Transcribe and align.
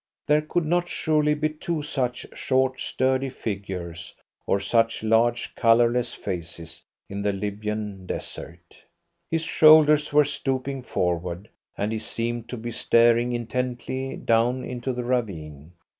There 0.25 0.41
could 0.41 0.65
not 0.65 0.89
surely 0.89 1.35
be 1.35 1.49
two 1.49 1.83
such 1.83 2.25
short 2.33 2.79
sturdy 2.79 3.29
figures, 3.29 4.15
or 4.47 4.59
such 4.59 5.03
large 5.03 5.53
colourless 5.53 6.15
faces, 6.15 6.81
in 7.07 7.21
the 7.21 7.31
Libyan 7.31 8.07
Desert. 8.07 8.77
His 9.29 9.43
shoulders 9.43 10.11
were 10.11 10.25
stooping 10.25 10.81
forward, 10.81 11.49
and 11.77 11.91
he 11.91 11.99
seemed 11.99 12.49
to 12.49 12.57
be 12.57 12.71
staring 12.71 13.33
intently 13.33 14.15
down 14.15 14.63
into 14.63 14.91
the 14.91 15.03
ravine. 15.03 15.73